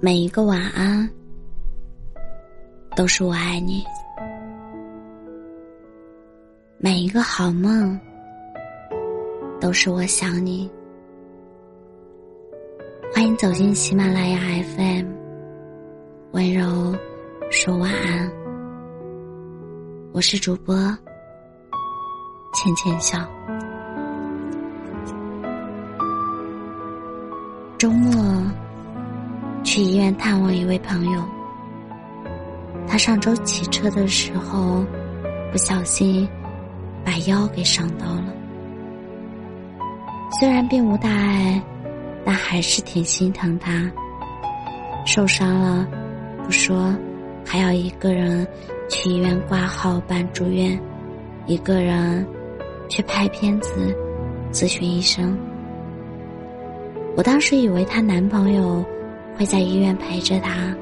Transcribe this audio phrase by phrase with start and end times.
[0.00, 1.10] 每一个晚安，
[2.94, 3.82] 都是我爱你；
[6.78, 7.98] 每一个好梦，
[9.60, 10.70] 都是我想你。
[13.12, 14.38] 欢迎走进喜马拉雅
[14.76, 15.06] FM，
[16.30, 16.94] 温柔
[17.50, 18.30] 说晚安。
[20.12, 20.76] 我是主播
[22.54, 23.18] 浅浅笑。
[27.76, 28.14] 周末。
[29.70, 31.22] 去医院探望一位朋友，
[32.86, 34.82] 他上周骑车的时候
[35.52, 36.26] 不小心
[37.04, 38.32] 把腰给伤到了。
[40.40, 41.62] 虽然并无大碍，
[42.24, 43.92] 但还是挺心疼他。
[45.04, 45.86] 受伤了
[46.46, 46.96] 不说，
[47.44, 48.48] 还要一个人
[48.88, 50.80] 去医院挂号办住院，
[51.44, 52.26] 一个人
[52.88, 53.94] 去拍片子、
[54.50, 55.38] 咨询医生。
[57.18, 58.82] 我当时以为她男朋友。
[59.38, 60.74] 会在医院陪着他，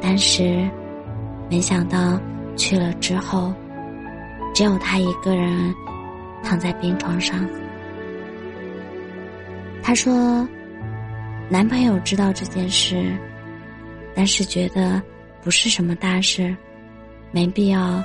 [0.00, 0.70] 但是
[1.50, 2.16] 没想到
[2.56, 3.52] 去了之后，
[4.54, 5.74] 只有他一个人
[6.44, 7.44] 躺在病床上。
[9.82, 10.46] 他说
[11.50, 13.16] ：“男朋友知道这件事，
[14.14, 15.02] 但是觉得
[15.42, 16.56] 不是什么大事，
[17.32, 18.00] 没必要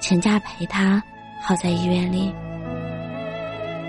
[0.00, 1.02] 请假陪他
[1.42, 2.32] 耗在医院里，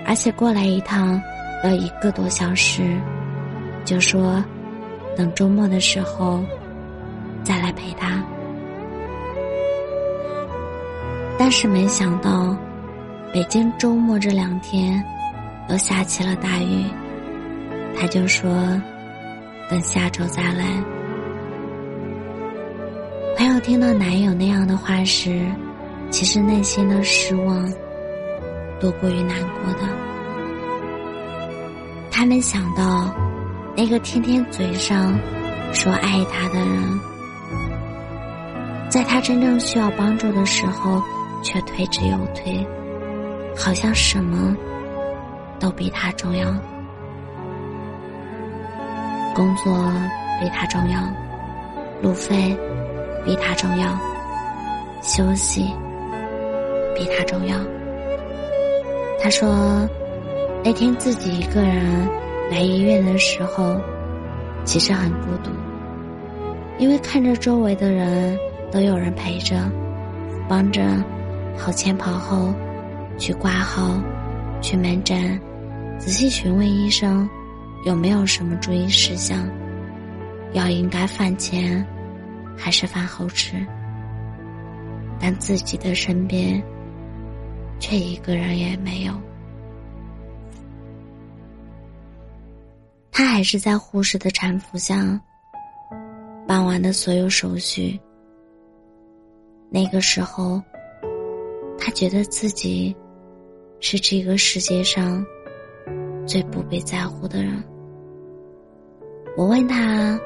[0.04, 1.18] 而且过来一趟
[1.64, 2.82] 要一个多小时，
[3.82, 4.44] 就说。”
[5.16, 6.44] 等周末的时候，
[7.42, 8.22] 再来陪他。
[11.38, 12.56] 但是没想到，
[13.32, 15.02] 北京周末这两天
[15.68, 16.84] 又下起了大雨。
[17.98, 18.50] 他就说
[19.68, 20.82] ：“等下周再来。”
[23.36, 25.46] 朋友听到男友那样的话时，
[26.10, 27.70] 其实内心的失望
[28.78, 29.80] 多过于难过的。
[32.10, 33.12] 他没想到。
[33.76, 35.18] 那个天天嘴上
[35.72, 37.00] 说爱他的人，
[38.90, 41.00] 在他真正需要帮助的时候，
[41.42, 42.66] 却推之又推，
[43.56, 44.54] 好像什么
[45.58, 46.52] 都比他重要。
[49.34, 49.72] 工作
[50.40, 51.00] 比他重要，
[52.02, 52.54] 路费
[53.24, 53.96] 比他重要，
[55.00, 55.72] 休息
[56.94, 57.56] 比他重要。
[59.22, 59.88] 他说，
[60.62, 62.19] 那天自己一个人。
[62.50, 63.80] 来医院的时候，
[64.64, 65.50] 其实很孤独，
[66.78, 68.36] 因为看着周围的人
[68.72, 69.56] 都有人陪着，
[70.48, 70.82] 帮着
[71.56, 72.52] 跑前跑后，
[73.16, 74.02] 去挂号，
[74.60, 75.40] 去门诊，
[75.96, 77.28] 仔细询问医生
[77.84, 79.48] 有没有什么注意事项，
[80.52, 81.86] 药应该饭前
[82.56, 83.64] 还是饭后吃，
[85.20, 86.60] 但自己的身边
[87.78, 89.12] 却一个人也没有。
[93.20, 95.20] 他还是在护士的搀扶下
[96.48, 98.00] 办完的所有手续。
[99.68, 100.58] 那个时候，
[101.78, 102.96] 他觉得自己
[103.78, 105.22] 是这个世界上
[106.26, 107.62] 最不被在乎的人。
[109.36, 110.18] 我问他，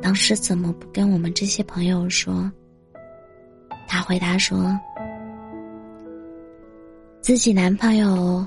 [0.00, 2.48] 当时怎么不跟我们这些朋友说？
[3.88, 4.78] 他回答说，
[7.20, 8.46] 自己男朋友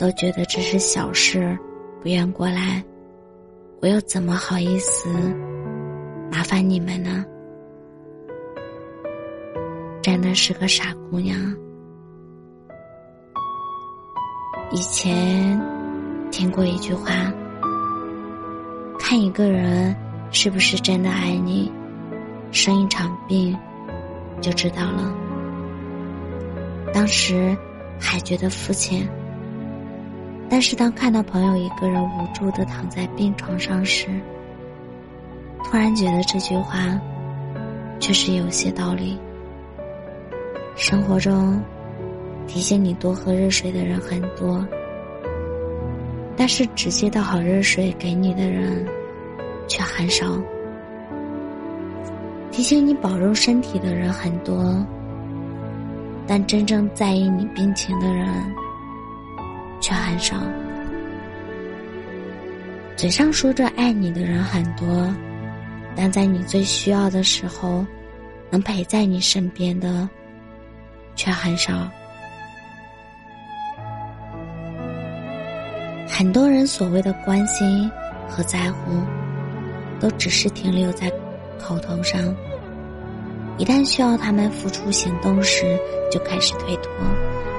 [0.00, 1.56] 都觉得这是小事。
[2.00, 2.80] 不愿过来，
[3.80, 5.08] 我又怎么好意思
[6.32, 7.24] 麻烦你们呢？
[10.02, 11.38] 真的是个傻姑娘。
[14.72, 15.60] 以前
[16.32, 17.32] 听过一句话：
[18.98, 19.94] 看一个人
[20.32, 21.72] 是不是真的爱你，
[22.50, 23.56] 生一场病
[24.40, 25.14] 就知道了。
[26.92, 27.56] 当时
[28.00, 29.08] 还觉得肤浅。
[30.50, 34.08] 但是当看到朋友一个人无助的躺在病床上时，
[35.64, 36.78] 突然觉得这句话
[38.00, 39.18] 确实有些道理。
[40.74, 41.60] 生活中
[42.46, 44.66] 提醒你多喝热水的人很多，
[46.36, 48.86] 但是直接倒好热水给你的人
[49.66, 50.26] 却很少。
[52.50, 54.84] 提醒你保重身体的人很多，
[56.26, 58.26] 但真正在意你病情的人。
[59.80, 60.36] 却很少。
[62.96, 65.12] 嘴上说着爱你的人很多，
[65.94, 67.86] 但在你最需要的时候，
[68.50, 70.08] 能陪在你身边的
[71.14, 71.88] 却很少。
[76.08, 77.88] 很多人所谓的关心
[78.26, 79.00] 和在乎，
[80.00, 81.08] 都只是停留在
[81.60, 82.20] 口头上。
[83.58, 85.78] 一旦需要他们付出行动时，
[86.10, 86.92] 就开始推脱，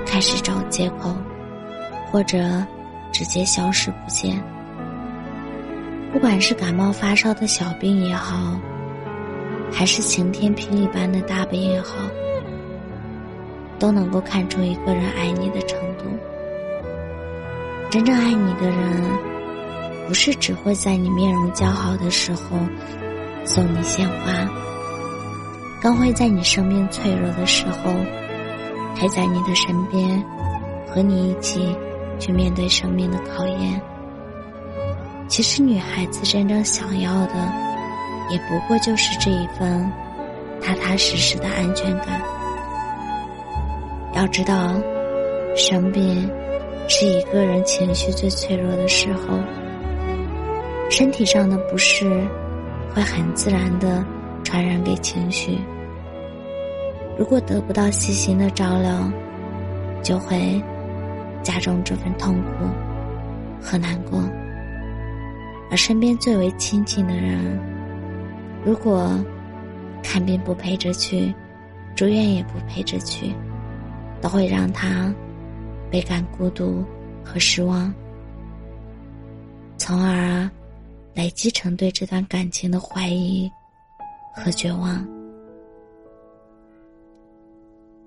[0.06, 1.16] 开始找借口。
[2.12, 2.66] 或者
[3.12, 4.42] 直接消失不见。
[6.12, 8.60] 不管是感冒发烧的小病也好，
[9.72, 11.96] 还是晴天霹雳般的大病也好，
[13.78, 16.06] 都能够看出一个人爱你的程度。
[17.92, 19.04] 真正爱你的人，
[20.08, 22.58] 不是只会在你面容姣好的时候
[23.46, 24.48] 送你鲜花，
[25.82, 27.94] 更会在你生命脆弱的时候
[28.96, 30.24] 陪在你的身边，
[30.88, 31.76] 和你一起
[32.20, 33.82] 去面对生命的考验。
[35.28, 37.34] 其实，女孩子真正想要的，
[38.30, 39.92] 也不过就是这一份
[40.62, 42.22] 踏踏实实的安全感。
[44.14, 44.74] 要知道，
[45.56, 46.30] 生病
[46.88, 49.38] 是一个人情绪最脆弱的时候，
[50.90, 52.10] 身体上的不适
[52.94, 54.04] 会很自然的
[54.44, 55.60] 传染给情绪。
[57.18, 58.92] 如果得不到细心的照料，
[60.02, 60.60] 就会
[61.44, 62.66] 加重这份痛苦
[63.62, 64.22] 和难过。
[65.72, 67.60] 而身边最为亲近的人，
[68.66, 69.24] 如果
[70.02, 71.34] 看病不陪着去，
[71.96, 73.34] 住院也不陪着去，
[74.22, 75.14] 都会让他
[75.92, 76.84] 倍感孤独
[77.24, 77.94] 和失望，
[79.78, 80.50] 从而
[81.14, 83.52] 累积成对这段感情的怀疑
[84.34, 85.06] 和绝望。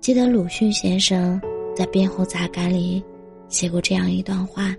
[0.01, 1.39] 记得鲁迅先生
[1.73, 3.01] 在《辩护杂感》里
[3.47, 4.75] 写过这样一段话：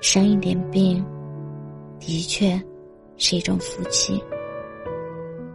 [0.00, 1.04] 生一点病。
[1.98, 2.60] 的确，
[3.16, 4.22] 是一种福气。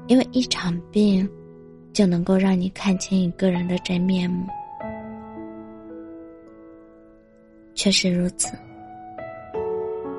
[0.07, 1.29] 因为一场病，
[1.93, 4.45] 就能够让你看清一个人的真面目。
[7.75, 8.57] 确实如此。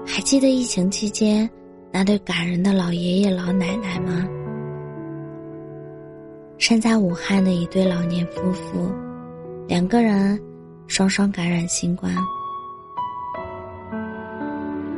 [0.06, 1.48] 还记得疫情期间
[1.90, 4.26] 那对感人的老爷爷老奶奶吗？
[6.58, 8.90] 身在武汉的一对老年夫妇，
[9.66, 10.40] 两个人
[10.92, 12.14] 双双感染新冠。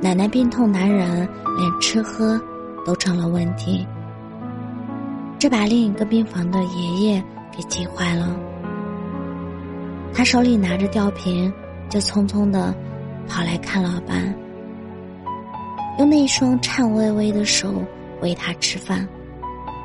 [0.00, 1.08] 奶奶病痛难忍，
[1.56, 2.36] 连吃喝
[2.84, 3.86] 都成了问题。
[5.38, 7.24] 这把另一个病房的爷爷
[7.56, 8.34] 给急坏了。
[10.12, 11.52] 他手里拿着吊瓶，
[11.88, 12.74] 就匆匆的
[13.28, 14.34] 跑来看老伴，
[16.00, 17.72] 用那双颤巍巍的手
[18.20, 19.08] 喂他吃饭，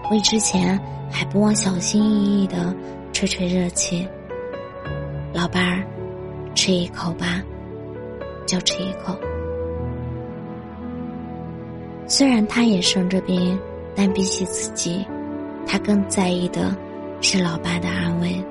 [0.09, 0.75] 喂之前
[1.11, 2.75] 还不忘小心翼翼的
[3.13, 4.07] 吹吹热气。
[5.31, 5.85] 老伴儿，
[6.61, 7.41] 吃一口吧，
[8.45, 9.17] 就吃一口。
[12.05, 13.57] 虽然他也生着病，
[13.95, 15.07] 但比起自己，
[15.65, 16.75] 他更在意的
[17.21, 18.43] 是老爸的安危。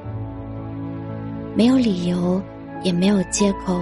[1.55, 2.43] 没有理由，
[2.83, 3.79] 也没有借口，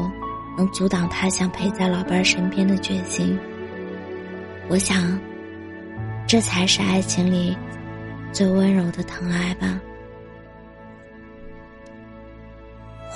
[0.58, 3.38] 能阻挡他想陪在老伴身边的决心。
[4.69, 5.17] 我想，
[6.26, 7.56] 这才是爱情里
[8.32, 9.81] 最温柔的疼爱吧。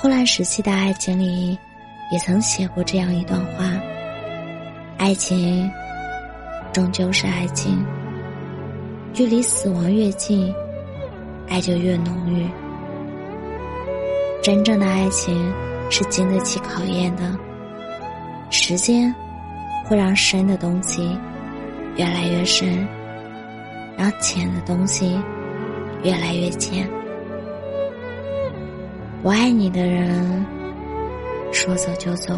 [0.01, 1.55] 霍乱时期的爱情里，
[2.11, 3.71] 也曾写过这样一段话：
[4.97, 5.69] 爱情。
[6.73, 7.85] 终究是爱情，
[9.13, 10.51] 距离死亡越近，
[11.47, 12.49] 爱就越浓郁。
[14.41, 15.53] 真正的爱情
[15.91, 17.37] 是经得起考验的，
[18.49, 19.13] 时间
[19.85, 21.15] 会让深的东西
[21.95, 22.87] 越来越深，
[23.95, 25.15] 让浅的东西
[26.01, 26.89] 越来越浅。
[29.23, 30.45] 我爱你的人，
[31.51, 32.33] 说走就走，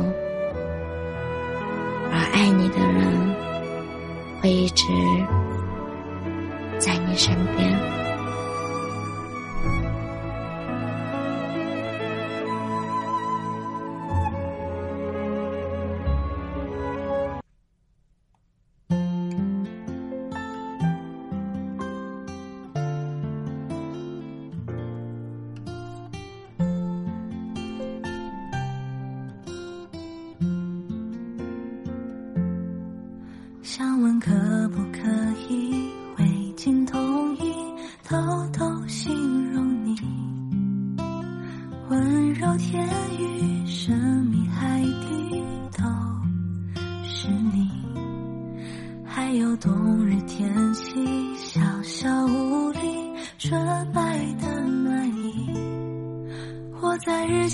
[2.12, 3.34] 而爱你的人。
[4.42, 4.84] 会一直
[6.78, 8.03] 在你身边。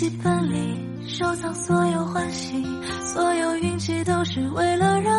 [0.10, 2.64] 在日记本里收藏所有欢喜，
[3.14, 5.19] 所有运气都是为了让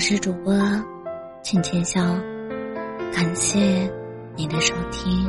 [0.00, 0.54] 我是主播，
[1.42, 2.00] 浅浅笑，
[3.12, 3.58] 感谢
[4.34, 5.28] 你的收听。